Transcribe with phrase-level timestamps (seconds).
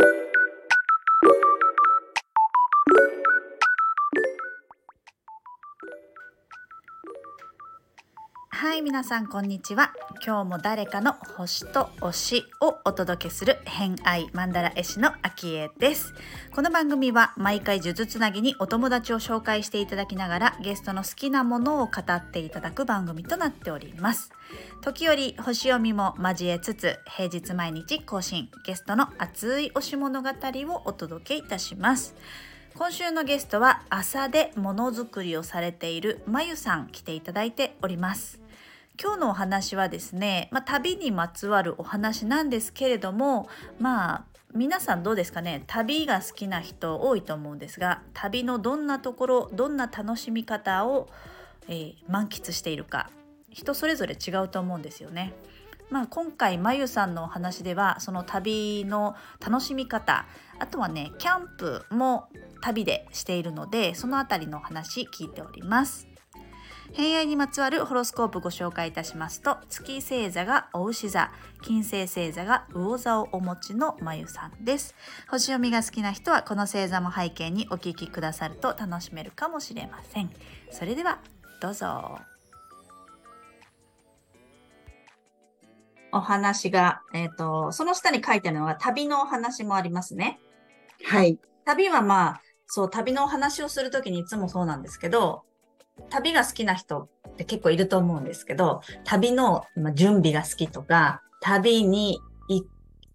[0.00, 0.29] thank you
[8.60, 9.90] はい皆さんこんにちは。
[10.22, 16.12] 今日も誰かの星と推しをお届けする偏愛マンダラ絵師のアキエです。
[16.54, 24.30] この番組は毎回数珠つなぎにお友達を紹介していただきながらゲストの好きなものを語っていただく番組となっております。
[24.82, 32.14] 時折星読みも交えつつ平日毎日更新ゲストの熱い推し物語をお届けいたします。
[32.74, 38.39] 今週のゲストは朝でものづくりをされているまゆさん来ていただいております。
[39.02, 45.62] 今日のお話はですね、まあ、旅にまつわるお話なんですけれどもまあ皆さんどうですかね？
[45.68, 51.08] 旅が好きな人多いと思うんですが旅のどんなところどんな楽しみ方を、
[51.68, 53.10] えー、満喫しているか
[53.48, 55.32] 人それぞれ違うと思うんですよね。
[55.88, 60.26] まあ、今回まゆさんのお話ではその旅の楽しみ方
[60.60, 62.28] あとはねキャンプも
[62.60, 66.09] 旅でしているのでその辺りの話聞いております。
[66.92, 71.30] 偏愛にまつわるホロスコープご紹介いたしますと月星座がお牛座
[71.62, 74.94] 金星星座が魚座をお持ちのまゆさんです
[75.30, 80.30] 星読みが好きな人はこの星座も背景にお聞きくださると楽しめるかもしれません
[80.70, 81.20] それでは
[81.60, 82.18] どうぞ
[86.12, 90.40] お話が、えっ、ー、と、その下に書いてあるのが旅のお話もありますね。
[91.04, 91.38] はい。
[91.64, 95.44] 旅はまあ、そう、旅のお話をするときにいつもそうなんですけど、
[96.08, 102.18] 旅が好きな人って結構いると思うんですけど、旅の準備が好きとか、旅に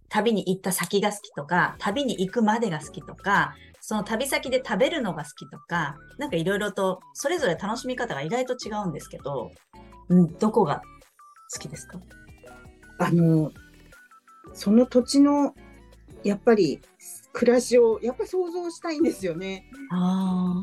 [0.07, 9.51] 旅に行った先が好きとか、旅に行くまでが好きとか、その旅先で食べるのが好きとか、なんかいろいろとそれぞれ楽しみ方が意外と違うんですけど、
[10.09, 10.81] うん、どこが
[11.53, 11.99] 好きですか？
[12.99, 13.51] あの、
[14.53, 15.53] その土地の
[16.23, 16.81] やっぱり
[17.35, 19.65] 暮らしをやっぱ想像したいんですよね。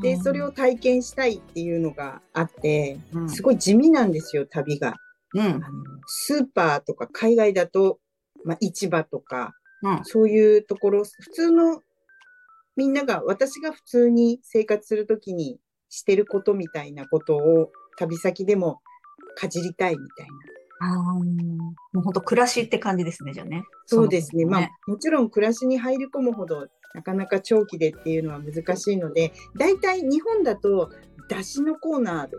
[0.01, 4.95] でそれを体験したいっていうのがあって、うん、すごい地味なんですよ旅が、
[5.35, 5.59] うん、あの。
[6.07, 7.99] スーパーとか海外だと、
[8.43, 11.81] まあ、市場とか、うん、そういうところ普通の
[12.75, 18.81] みんなが私が普通に生活する時にしてることみたいなことを旅先でも
[19.35, 20.52] かじりたいみたいな。
[20.85, 21.21] あも
[21.93, 23.63] う本当暮らしって感じですね、じゃあね。
[23.85, 24.45] そうですね。
[24.45, 30.89] ねまあ、もちろん暮らしに入り込むほど、なかなか長期でっていうのは難しいので、大体日本だと、
[31.29, 32.29] だしのコーナー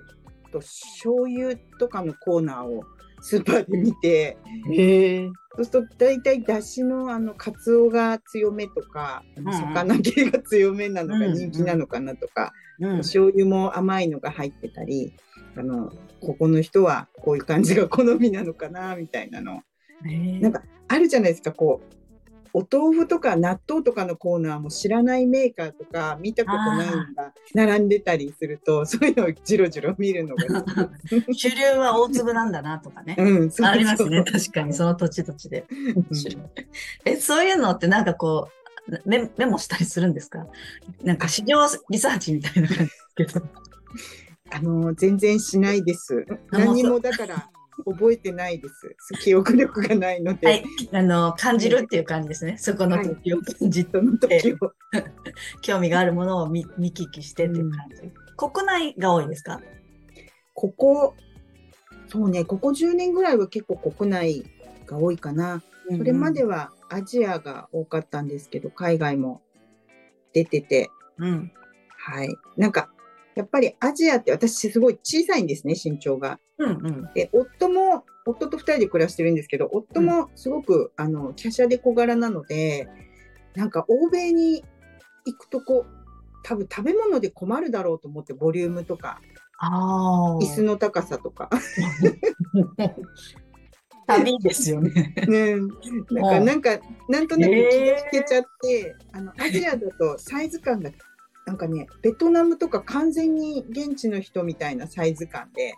[0.53, 2.85] と醤油とかのコーナーを
[3.21, 4.37] スーパーで見て、
[4.73, 5.27] へ
[5.57, 15.15] そうすると大体だしのあのカツオが強めとか、魚系が強めなのが人気なのかなとか、うんうん、醤油も甘いのが入ってたり、
[15.57, 19.63] あのここの人はこういう感じが好みなのかなみたいなの。
[20.41, 21.95] なんかあるじゃないですかこう
[22.57, 30.45] お豆腐とか納豆とかのコーナーも知らないメーカーとか見たことないのが並んでたりするとそういうのをじろじろ見るのが。
[31.33, 34.23] 主流は大粒なんだなとかね、 うん、そうありますね。
[34.23, 35.65] 確かにその土地土地で、
[37.05, 38.49] えそういうのってなんかこ
[38.89, 40.47] うメメモしたりするんですか？
[41.03, 43.47] なんか市場リサーチみたいな感じですけど
[44.55, 46.25] あの全然しないです。
[46.53, 47.51] 何もだから
[47.85, 48.97] 覚えてないです。
[49.21, 50.47] 記憶力がないので。
[50.47, 52.57] はい、あの感じるっていう感じですね。
[52.57, 54.57] そこの時を感じとの時を
[55.61, 58.13] 興味があるものを見見聞きしてっていう感じ、うん。
[58.37, 59.61] 国内が多いですか？
[60.55, 61.15] ここ
[62.07, 64.45] そうね、ここ10年ぐらいは結構国内
[64.87, 65.65] が多いかな。
[65.91, 69.43] それまではアジアが多かったんですけど、海外も
[70.33, 71.53] 出てて、うん、
[71.99, 72.29] はい。
[72.57, 72.94] なんか
[73.35, 76.39] やっぱりアジアって私すごい小さいんですね、身長が。
[76.59, 76.71] うん。
[76.71, 82.89] うん、で夫も、夫と2人で暮らしてるんですけど、夫もすごく、うん、あの華奢で小柄なので、
[83.55, 84.65] なんか欧米に
[85.27, 85.87] 行くとこ、
[86.43, 89.21] 多分食べ物で困るだろうと思って、ボリュームとか、
[89.59, 91.51] あ椅子の高さとか。
[94.07, 95.15] 旅ですよね。
[95.27, 95.57] ね
[96.11, 96.79] なんか、なんか、
[97.09, 100.91] なんとなく気が引けちゃって、えー、あの、アジアだとサイズ感が
[101.47, 105.75] なんかね、ベトナムとか完全に現地の人みたいなサイズ感で、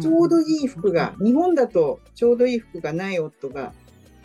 [0.00, 3.72] ちょうどいい服が、日本だとちょうどいい服がない夫が、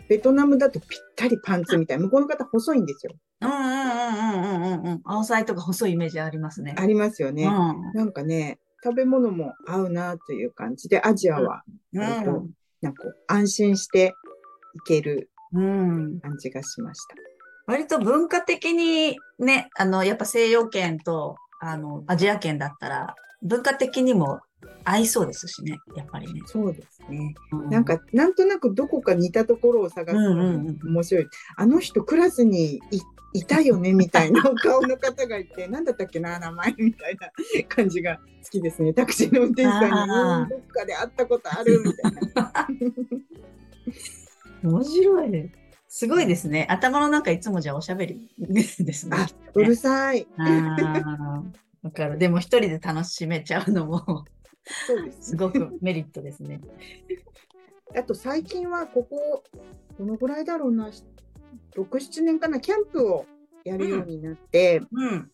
[0.08, 3.14] ベトナムだとぴったりパンツみたいな、向こうの方細いんですよ。
[3.40, 5.00] うんうんうんうんうんうん。
[5.04, 6.74] 青菜とか細いイメージありますね。
[6.76, 7.44] ありますよね。
[7.44, 11.62] うん、なんかね、食べ物も合うなという感じで、アジアは、
[11.94, 14.12] うん、なんか安心して
[14.74, 17.23] いける感じがしました。
[17.66, 24.40] 割と文化的にね、あの、やっぱ西洋圏と、あの、アジア圏だったら、文化的にも
[24.84, 26.40] 合いそうですしね、やっぱりね。
[26.46, 27.34] そうですね。
[27.52, 31.26] うなんか、なんとなくどこか似たところを探すのうんうんうん面白い。
[31.56, 33.00] あの人クラスにい
[33.32, 37.30] いたよね みたいな顔の方がいて、なんだったっけな、名前みたいな
[37.68, 38.92] 感じが好きですね。
[38.92, 42.68] タクシーの運転手さんに、どっかで会ったことあるみたいな。
[44.62, 45.52] 面白いね。
[45.96, 46.66] すごいですね。
[46.68, 49.16] 頭の中いつもじゃあおしゃべりですね。
[49.16, 50.26] あ、うるさい。
[50.36, 52.18] あーわかる。
[52.18, 54.24] でも一人で楽しめちゃうのも
[54.88, 56.60] そうですすごくメリットですね。
[57.96, 59.44] あと最近はここ、
[59.96, 60.90] どのぐらいだろうな、
[61.76, 63.24] 6、7年かな、キャンプを
[63.62, 65.30] やるようになって、うん。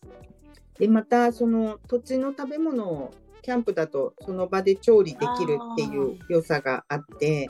[0.77, 3.11] で、またその土地の食べ物を
[3.41, 7.49] キャンプだとその場で調理できるっていう良さがあって、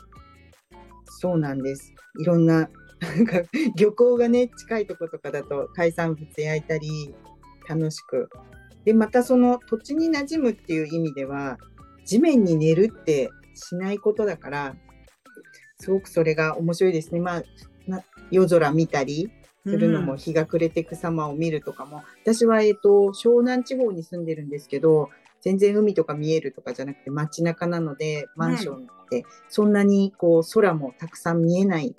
[1.19, 1.93] そうなんです。
[2.19, 2.69] いろんな、
[3.01, 3.41] なんか
[3.75, 7.13] 漁港がね、近いとことかだと海産物焼いたり、
[7.67, 8.29] 楽しく。
[8.85, 11.57] で、またその土地に馴染むっていう意味では、
[12.05, 14.75] 地面に寝るってしないことだから、
[15.79, 17.19] すごくそれが面白いですね。
[17.19, 17.43] まあ、
[17.87, 19.31] な夜空見たり
[19.65, 25.09] するのも、うん日が暮れていく様を見るとかも、私は、えっと、湘南地方に住んでるんですけど、
[25.41, 31.95] 全然海とか見えるとかじゃなくて街中なので、マンションって、そんなにこう空もたくさん見えない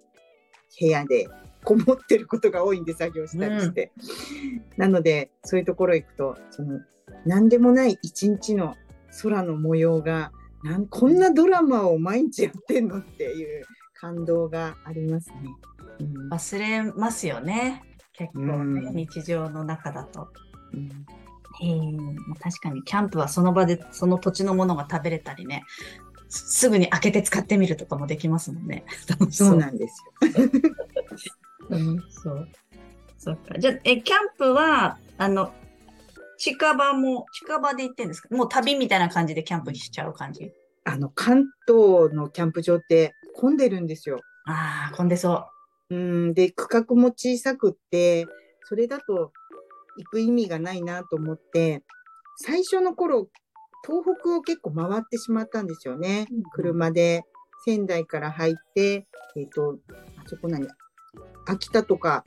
[0.80, 1.28] 部屋で
[1.64, 3.92] こもってることが多いんで作業したりして。
[4.76, 6.80] なので、そういうところ行くと、その、
[7.24, 8.74] 何でもない一日の
[9.22, 10.32] 空の模様が、
[10.64, 13.64] なんこんなドラマを毎日やってんのっていう
[13.94, 15.36] 感動がありますね。
[16.00, 17.82] うん忘れますよね。
[18.12, 20.28] 結構ね、うん日常の中だと。
[20.72, 20.88] うん
[21.60, 21.80] へえ、
[22.40, 25.64] 確かにキャンプはその場でその土地のものが食べれたりね、
[26.32, 28.84] すすぐに開けて使ってみるとかもできますもんね。
[29.08, 30.50] 楽 しそうなんですよ。
[31.68, 32.48] うん、そう。
[33.18, 33.58] そっか。
[33.58, 35.52] じゃあ、え、キャンプは、あの、
[36.38, 38.34] 近場も、近場で行ってんですか？
[38.34, 40.50] もう旅みたいな感じでキャンプしちゃう感じ？
[40.84, 44.20] あの、関東のキャンプ場って混んでるんですよ。
[44.46, 45.44] ああ、混んでそ
[45.90, 45.94] う。
[45.94, 45.98] う
[46.30, 48.26] ん、で、区画も小さくって、
[48.64, 49.32] それだと
[49.98, 51.82] 行く意味がないなと思って、
[52.38, 53.28] 最初の頃、
[53.86, 56.26] 東北を結構回ってしまったんですよね。
[56.30, 57.24] うん車で
[57.64, 59.06] 仙台から入って、
[59.36, 59.78] えっ、と、
[60.18, 60.66] あそこ何？
[61.46, 62.24] 秋田とか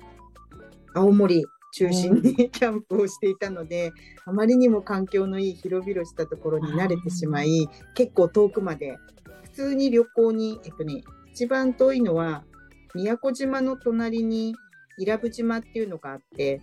[0.93, 3.91] 青森中心に キャンプをしていたので、
[4.25, 8.97] あまりにも環境のいい広々したところに慣れてしまい、結構遠くまで、
[9.43, 11.03] 普通に旅行に、えっとね、
[11.33, 12.45] 一番遠いのは、
[12.93, 14.55] 宮古島の隣に
[14.97, 16.61] 伊良部島っていうのがあって、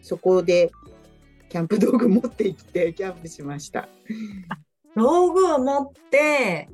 [0.00, 0.70] そこで
[1.52, 3.86] キャンプ道具持って行ってキャンプしました。
[4.96, 6.66] 道具を持って、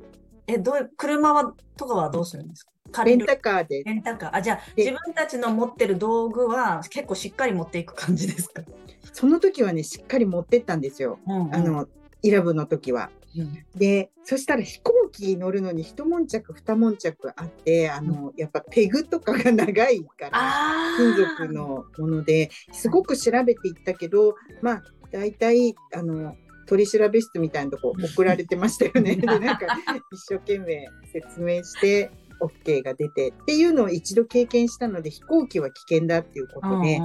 [0.47, 2.71] え、どう車は、とかはどうするんですか？
[2.93, 4.35] 借レンタカーで、レンタカー。
[4.37, 8.63] あ、じゃあ、で自分たちの持ってる道具は結構しっかり持っていく感じですか？
[9.11, 11.19] その時はね、しっかり持ってったんですよ。
[11.27, 11.89] うんうんあの、
[12.21, 13.09] 伊良部の時は。
[13.37, 13.65] うん。
[13.75, 26.35] で、そしたら飛行機乗るのに一悶着二悶着あって、あの、やっぱペグとかが長いから、あ金属のものですごく調べていったけど、まあ、大体、あの、
[26.67, 29.15] 取り調べ室みたいなとこ送られてましたよね。
[29.17, 29.65] で、なんか、
[30.11, 36.99] 一生懸命説明して、OK が出てっていうのを一度経験したので、飛行機は危険だっていうことで、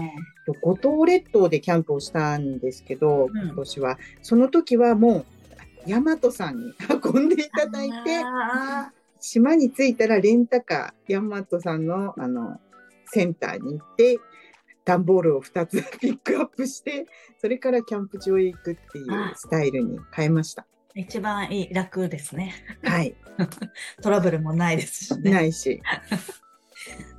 [0.63, 3.47] 五島列島でキャンプをしたんですけど、うん。
[3.47, 3.99] 今年は。
[4.23, 5.27] その時はもう、
[5.87, 6.73] 大和さんに
[7.05, 12.61] 運んでいただいて、あ島に着いたらレンタカー、ヤンマットさんのあの
[13.07, 14.19] センターに行って、
[14.85, 17.07] 段ボールを2つ ピックアップして、
[17.39, 20.67] それからキャンプ場へ行くっていうスタイルに変えました。
[20.95, 22.55] ー一番いい、楽ですね。
[22.83, 23.15] はい。
[24.03, 25.31] トラブルもないですしね。
[25.31, 25.83] ないし。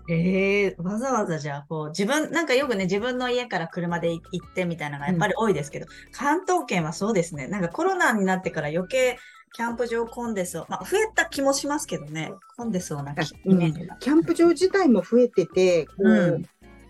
[0.08, 7.48] ええわざわざじゃあ、こう、自分、なんかよくね、自分の家から車で行ってみたいなのがやっぱり多いですけど、関東圏はそうですね。
[7.48, 9.18] なんかコロナになってから余計
[9.54, 10.66] キャンプ場混んでそう。
[10.70, 12.32] まあ、増えた気もしますけどね。
[12.58, 13.96] 混んでそうなあイメージが。
[13.96, 16.46] キャンプ場自体も増えてて、こう、うん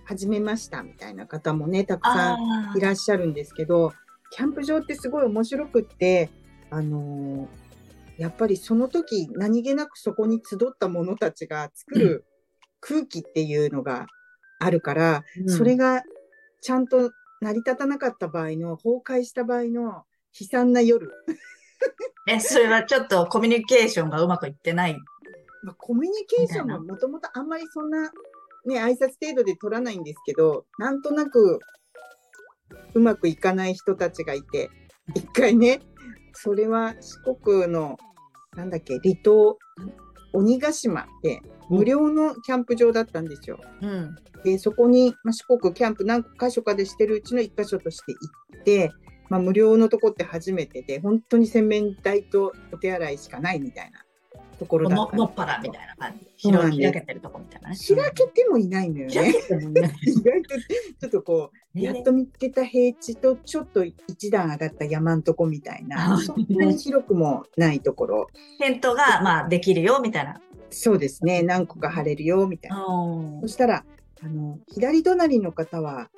[0.08, 3.92] 始めましたみたいな方もね、たくさんあいらっしゃるんですけど、
[4.30, 6.30] キャンプ場ってすごい面白くって、
[6.70, 7.66] あのー
[8.18, 12.26] やっぱりその時何気なくそこに集った者たちが作る
[12.88, 14.06] 空気っていうのが
[14.60, 16.04] あるから、うんそれが
[16.62, 17.12] ちゃんと
[17.42, 20.04] 成り立たなかった場合の、崩壊した場合の
[20.40, 21.12] 悲惨な夜。
[22.28, 24.98] え、それはちょっとコミュニケーションがうまくいってない？
[25.64, 28.12] まあ、コミュニケーションみたいももともとあんまりそんな、
[28.66, 31.60] ね、挨拶程度で取らないんですけど、なんとなく
[32.94, 34.70] うまくいかない人たちがいて、
[35.14, 35.82] 一回ね、
[36.34, 37.98] それは四国の、
[38.56, 39.60] なんだっけ、離島、
[40.34, 43.60] 鬼ヶ島って無料のキャンプ場だったんですよ。
[43.82, 44.16] うん。
[44.44, 48.92] で、そこに、まあ、四国キャンプ何箇所かでしてるうちの一箇所として行って、
[49.30, 54.06] まあ、無料のとこって初めてで本当に洗面台とお手洗いしかないみたいな
[54.60, 56.82] ところだったののっぱらみたいな感じ。
[56.82, 57.76] 開けてるとこみたいなね。
[57.78, 59.94] 開けてもいないのよ開ね。
[60.06, 68.28] 意外とちょっとこう、ねやっと見つけた平地とちょっと一段上がった山んとこみたいな、あそんなに広くもないところ。
[68.60, 70.40] テントが、まあ、できるよみたいな。
[70.70, 72.86] そうですね、何個か貼れるよみたいな。
[72.86, 73.84] うんそしたら、
[74.24, 76.10] あの、左隣の方は、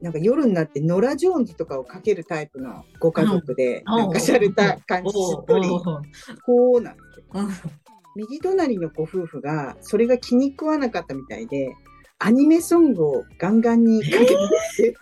[0.00, 3.96] なんか夜になってノラ・ジョーンズとかをかけるタイプのご家族で、うん。
[3.96, 5.68] なんか洒落た感じ、しっとり、
[6.44, 6.96] こうなん。
[6.96, 7.48] ですけど、うん。
[8.16, 11.74] 右隣のご夫婦が、それが気に食わなかったみたいで、
[12.18, 14.96] アニメソングをガンガンにかけてて、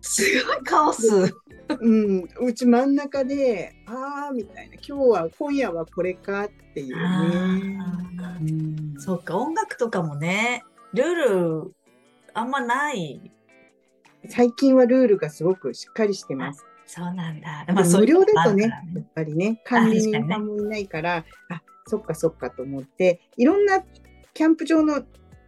[0.00, 1.34] すごいカオス。
[1.80, 2.94] うん、うち真ん。
[2.94, 7.78] 中で、ああ、みたいな、今日は、今夜はこれかっていうね。
[8.40, 8.94] うん。
[8.98, 10.64] そうか、音楽とかもね、
[10.94, 11.74] ルール、
[12.34, 12.50] あん。
[12.50, 13.20] まない。
[14.28, 16.64] 最近はルールがすごくしっかりしてます。
[16.86, 17.40] そうなん。
[17.40, 17.64] だ。
[17.66, 20.46] でも無料だとね、そういうのもあるからやっぱりね、管理人さん。
[20.46, 23.66] もいないから、あ,、そっかそっかと思って、いろん。
[23.66, 23.82] な
[24.34, 25.02] キャンプ場の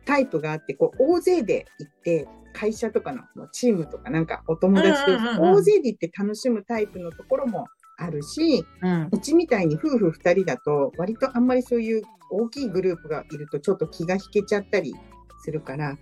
[0.05, 5.55] タイプがあって、こう大勢で行って、会社とかのチームとかなんかお友達とうんうんうんうん。
[5.57, 7.67] 大勢で行って楽しむタイプのところも
[7.99, 8.65] あるし、
[9.13, 14.95] うちみたいに夫婦2人だと割とあんまりそういう大きいグループがいるとちょっと気が引けちゃったり
[15.43, 15.99] するから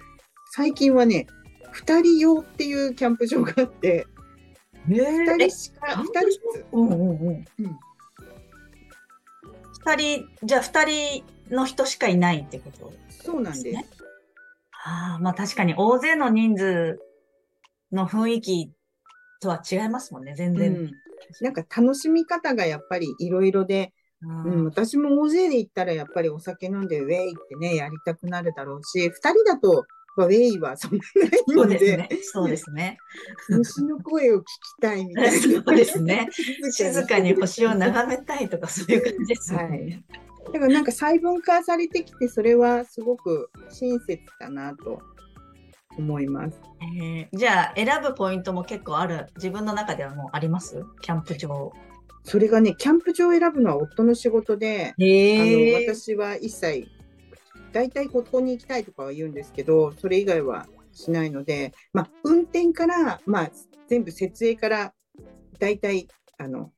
[0.52, 1.26] 最近はね
[1.75, 4.07] 2人用っていうキャンプ場があって
[4.90, 4.95] え。
[4.95, 7.26] 2人しか2キャンプ人ずつ、うんうんうん。
[7.26, 7.47] うん、
[9.85, 12.93] 二人、じゃあ二人の人しかいないってこと？
[13.11, 13.98] そうなんです
[14.85, 16.99] ああ、まあ確かに大勢の人数
[17.92, 18.73] の雰囲気
[19.40, 20.73] とは違いますもんね、全然。
[20.73, 20.90] うん、
[21.40, 23.92] なんか楽しみ方がやっぱりいろいろで、
[24.23, 29.85] うんうん、私も大勢で行ったらやっぱりお酒飲んでウェイってねやりたくなるだろうし2人だと、
[30.16, 32.08] まあ、ウェイはそんなないのでですね。
[32.23, 32.99] そうですね。
[33.49, 34.44] 虫の声を聞き
[34.80, 36.28] たいみたいなそうですね。
[36.32, 40.02] 静 静かに星を眺めたいとかそういう感じですよね。
[40.52, 45.00] だからなんか細分化されてきてそれはすごく親切だなと
[45.97, 46.61] 思います。
[46.81, 49.26] えーじゃあ選ぶポイントも結構ある。
[49.37, 50.85] 自分の中ではもうあります？
[51.02, 51.73] キャンプ場。
[52.25, 56.87] それがねキャンプ場を選ぶのは夫の仕事で、あへの私は一切
[57.73, 63.50] 大体ここに行きたいとかは言うんですけどそれ以外はしないので、まあ、運転から、まあ、
[63.88, 64.93] 全部設営から
[65.59, 66.73] 大体あの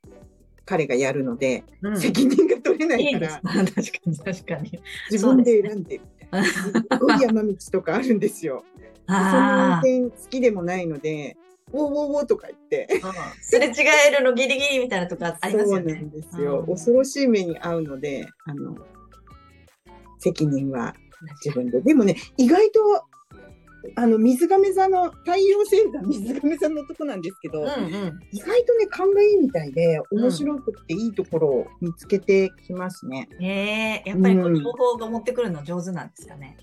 [0.70, 3.12] 彼がやるので、うん責任が取れない。
[3.12, 4.80] から 確かに確かに。
[5.10, 6.46] 自分で選んでみたいな。
[6.46, 8.62] すっごい山道とかあるんですよ。
[9.08, 10.08] その運。
[10.10, 11.36] 転好きでもないので、
[11.72, 12.88] ウォーウォーウォーとか言って。
[13.40, 13.72] すれ違
[14.08, 16.10] えるのギリギリみたいなとかありますよねそうなん。
[16.10, 16.60] ですよ。
[16.60, 18.76] うん恐ろしい目に遭うので、あの、
[20.20, 20.94] 責任は
[21.44, 21.80] 自分で。
[21.80, 22.80] でもね、意外と、
[23.96, 28.20] あの、水亀座の、太陽星座水亀座のとこなんですけど、うんうん。
[28.32, 33.28] 意外とね、勘がいいみたいで、面白くっていいところを見つけてきますね。
[33.40, 36.56] へえ、やっぱりこううん情報が持ってくるの上手なんですかね。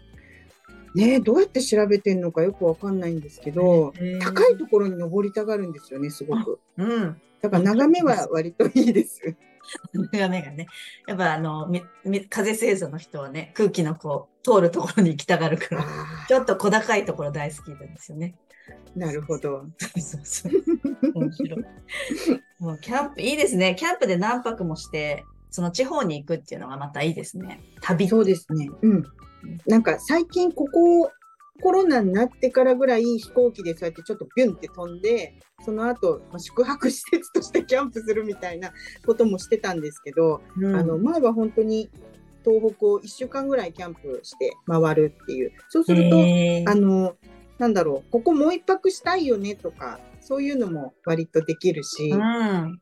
[0.96, 6.60] ねえどうやって調べてんのかよくわかんないんですけど、高いところに登りたがるんですよね、すごく。
[6.78, 7.22] うん。
[7.42, 9.22] だから眺めは割といいです。
[9.94, 10.68] 眺めがね。
[11.08, 18.36] やっぱあの、みみ風星座の人はね、空気のこう、通るところに行きたがるから、あちょっと小高いところ大好きなんですよね。
[18.96, 19.66] ーなるほど。
[19.78, 20.54] そうそうそう。
[21.14, 21.66] 面白い。
[22.60, 23.76] もうキャンプ、いいですね。
[23.78, 27.62] キャンプで何泊もして、その地方に行くっていうのがまたいいですね。
[27.82, 28.08] 旅。
[28.08, 28.70] そうですね。
[28.82, 29.04] うん。
[29.66, 31.12] なんか最近ここ
[31.62, 38.72] コロナになってからぐらい飛行機でそうやってちょっとビュンって飛んで、その後まあ宿泊施設としてキャンプするみたいな
[39.06, 41.90] こともしてたんですけど、うんあの前は本当に
[42.46, 45.52] 東北を1週間ぐらいキャンプして回るっていう。
[45.70, 46.18] そうすると、
[46.72, 47.16] あの、
[47.58, 52.80] なんだろう、ここもう一泊したいよねとか、そういうのも割とできるし、うん。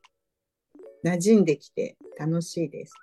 [1.04, 2.94] 馴染んできて楽しいです。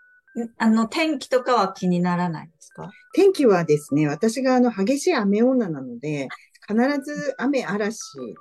[0.58, 2.90] あの、天気とかは気にならないですか？
[3.14, 6.28] 天気はですね、私があの激しい雨女なので、
[6.66, 7.98] 必ず雨嵐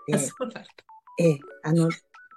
[0.07, 0.17] で。
[1.19, 1.89] ええ、あの、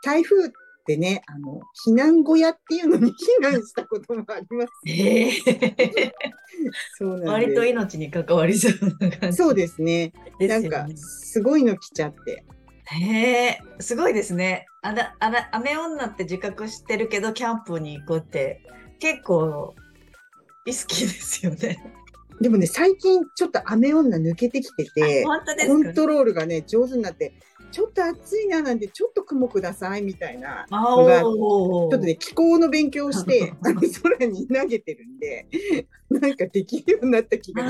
[0.02, 0.50] 台風っ
[0.86, 4.70] てね、あの、避難小屋っていうのに避難したこともあります。
[4.86, 5.32] へえ。
[6.98, 7.30] そうなんです。
[7.30, 10.12] 割と命に関わりそうな感じそうですね。
[10.40, 12.44] なんかですごいの来ちゃって。
[12.86, 14.66] へえ、すごいですね。
[14.82, 18.60] あら、あら、雨女って自覚してるけど、キャンプに行くって、
[18.98, 19.74] 結構、
[20.66, 21.82] リスキーですよね。
[22.40, 25.72] でもね、最近ちょっと雨女抜けてきてて、本当ですか？
[25.74, 27.32] コントロールがね、上手になって、
[27.70, 30.66] ちょっと暑いななんで、ちょっと雲くださいみたいな。
[30.70, 35.46] あのがーちょっとね、気候の勉強をして、 あの空に投げてるんで、
[36.10, 37.64] なんかできるようになった気が。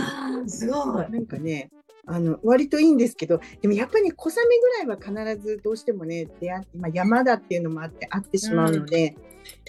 [0.46, 1.10] すごい。
[1.10, 1.70] なんかね、
[2.06, 9.16] あの割といいんですけどでもやっぱり小雨ぐらいは必ずどうしてもね出会って、まあ、山だっていうのもあってあってしまうので、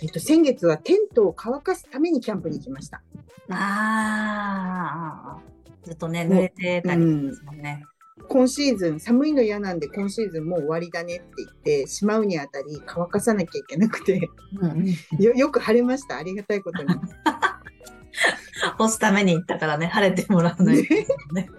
[0.01, 3.01] えっと、先月はテントを乾かすためにキャンプに行きました。
[3.49, 5.41] ああ
[5.83, 7.83] ずっとね濡れてたりですもんね。
[8.27, 11.51] 今シーズン寒いの嫌なんで今シーズンもう終わりだねって言っ
[11.83, 14.29] てしまうにあたり乾かさなきゃいけなくて、
[14.59, 14.85] うん
[15.19, 16.17] よよく晴れました。
[16.17, 16.89] ありがたいことに。
[18.77, 19.87] 干すために行ったからね。
[19.87, 20.93] 晴れてもらわないと
[21.33, 21.49] ね。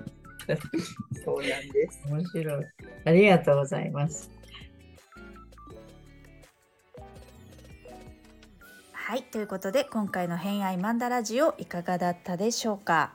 [1.24, 2.02] そうなんです。
[2.08, 2.64] 面白い。
[3.04, 4.35] ありがとうございます
[9.08, 13.14] はいということで今回の「偏愛マンダラジオ」いかがだったでしょうか？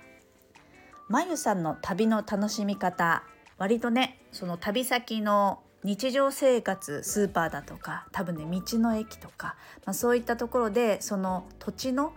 [1.10, 3.26] まゆさんの旅の楽しみ方
[3.58, 12.14] 割とねその旅先の日常生活スーパーだとか多分ね道の駅とか、まあ、そういったところでその土地の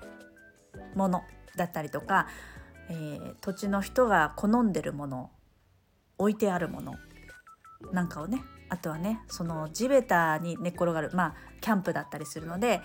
[0.94, 1.24] もの
[1.56, 2.28] だったりとか、
[2.90, 5.32] えー、土地の人が好んでるもの
[6.18, 6.94] 置いてあるもの
[7.90, 12.80] なんかをねあとはねその地べたに寝っ転がるまあキャンプだったりするので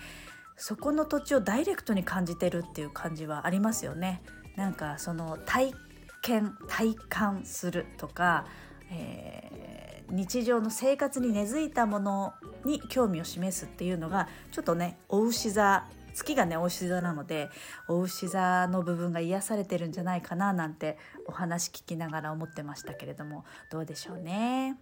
[0.60, 4.20] そこの土地をダイレクトに感じてるっていう感じはありますよね。
[4.56, 5.72] なんかその体
[6.20, 8.44] 験体感するとか、
[8.90, 12.34] えー、日常の生活に根付いたもの
[12.66, 17.48] に興味を示すっていうのがちょっとねお牛座月がねお牛座なので
[17.88, 24.76] お牛座の部分が癒されてるんじゃないかななんてお話聞きながら思ってましたけれどもどうでしょうね。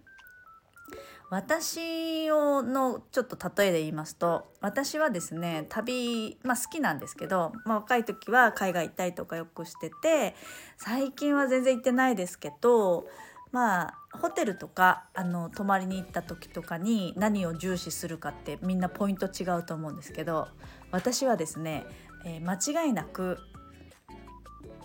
[1.29, 10.35] 私をのちょっと例えで言いますと私はですね旅、まあ、好きなんですけど、まあ、若い時は海外行ったりとかよくしてて
[10.77, 13.05] 最近は全然行ってないですけど
[13.51, 20.47] まあホテルとかあの泊まりに行った時とかに何を重視するかってみんなポイント違うと思うんですけど
[20.91, 21.85] 私はですね、
[22.25, 23.37] えー、間違いなく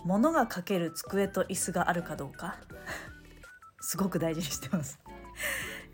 [0.03, 2.57] 物がかける机と椅子があるかどうか
[3.81, 4.99] すごく大事にしてます。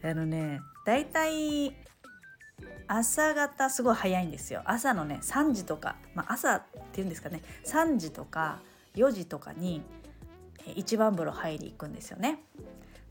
[0.04, 1.76] あのねだいたい
[2.88, 8.60] 朝方すごい早いんですよ朝のね3時とか、まあ、朝っていうんですかね3時とか
[8.96, 9.82] 4時とかに
[10.76, 12.44] 一番風呂入り行くんですよね。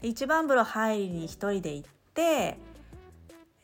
[0.02, 2.58] 一番風呂入りに一人で行って、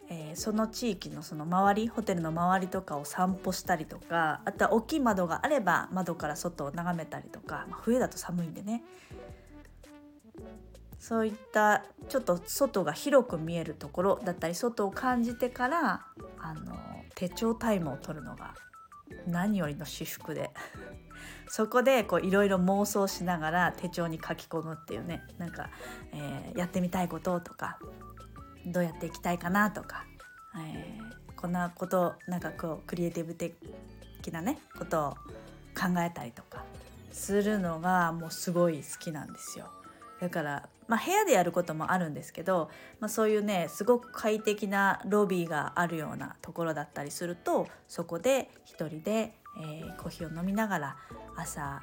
[0.09, 8.83] えー、その地域のその周りホテルの周りとかを散歩したりとかあとは大きい窓があれば窓から外を眺めたりとか、まあ、冬だと寒いんでね
[10.99, 16.07] そういったちょっと外が広く見えるところだったり外を感じてから
[16.39, 16.77] あの
[17.15, 18.55] 手帳タイムを取るのが
[19.27, 20.51] 何よりの至福で
[21.49, 25.71] そこでいろいろ妄想しながら手帳に書き込むっていうねなんか、
[26.13, 27.79] えー、やってみたいこととか
[28.67, 30.05] どうやっていきたいかなとか、
[30.59, 33.55] えー、こんなことなんかこうクリエイティブ的
[34.33, 35.11] なねことを
[35.77, 36.65] 考えたりとか
[37.13, 39.71] するのがもうすごい好きなんですよ。
[40.21, 42.71] だから、まあ、部屋でやることもあるんですけど、
[43.01, 50.97] まあ、そういうねすごく快適なロビーがあるようなところだったりするとそこで一人で、えー、コーヒーを飲みながら
[51.37, 51.83] 朝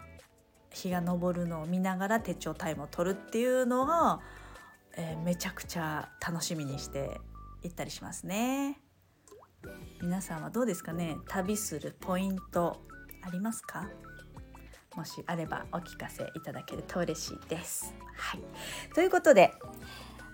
[0.71, 4.21] 日が昇るのを見ながら手帳タイムを取るっていうのが、
[4.95, 7.19] えー、めちゃくちゃ楽しみにして
[7.61, 8.79] いったりしますね。
[10.01, 11.17] 皆さんはどうですかね？
[11.27, 12.81] 旅するポイント
[13.21, 13.87] ありますか？
[14.95, 17.93] もしあればお聞かせいただけると嬉しいです。
[18.15, 18.41] はい、
[18.93, 19.51] ということで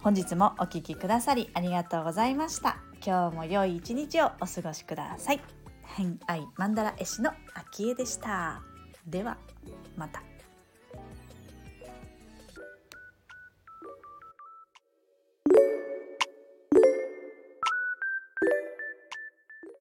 [0.01, 2.77] 本日もお聴きくださりありがとうございました。
[3.05, 5.41] 今日も良い一日をお過ごしください。
[5.83, 8.61] 偏愛マンダラ絵師の秋江でした。
[9.07, 9.37] では
[9.97, 10.21] また。